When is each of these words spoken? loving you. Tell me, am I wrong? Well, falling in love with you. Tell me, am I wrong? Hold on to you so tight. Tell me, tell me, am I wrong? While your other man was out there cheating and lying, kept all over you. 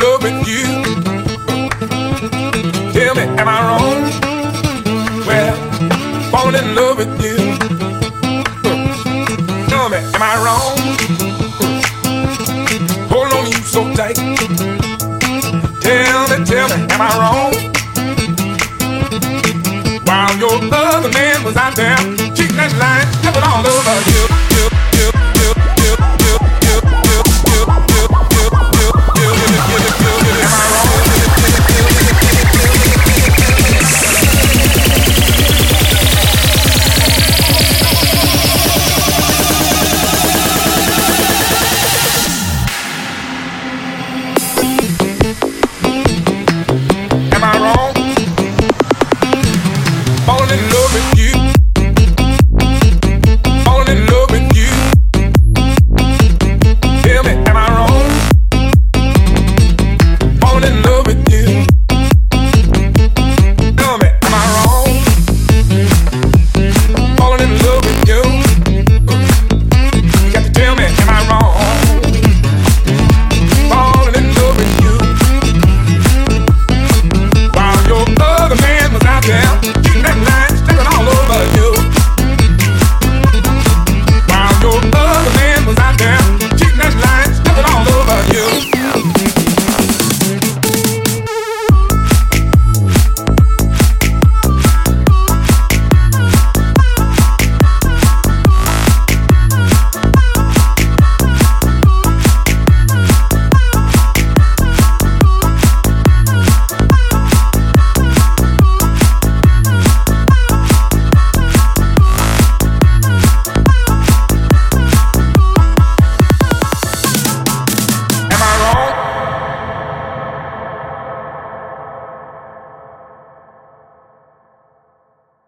loving 0.00 0.38
you. 0.46 0.64
Tell 2.92 3.14
me, 3.14 3.24
am 3.40 3.48
I 3.48 3.58
wrong? 3.68 4.02
Well, 5.26 5.56
falling 6.30 6.56
in 6.56 6.74
love 6.74 6.96
with 6.98 7.12
you. 7.24 7.36
Tell 9.68 9.88
me, 9.88 9.98
am 10.14 10.22
I 10.22 10.34
wrong? 10.44 10.76
Hold 13.10 13.32
on 13.36 13.44
to 13.44 13.50
you 13.50 13.64
so 13.74 13.82
tight. 13.94 14.16
Tell 15.86 16.22
me, 16.30 16.36
tell 16.44 16.68
me, 16.72 16.78
am 16.94 17.00
I 17.00 17.10
wrong? 17.20 17.52
While 20.06 20.36
your 20.38 20.56
other 20.74 21.10
man 21.12 21.44
was 21.44 21.56
out 21.56 21.76
there 21.76 21.96
cheating 22.34 22.58
and 22.58 22.78
lying, 22.78 23.08
kept 23.22 23.36
all 23.36 23.66
over 23.66 24.10
you. 24.10 24.19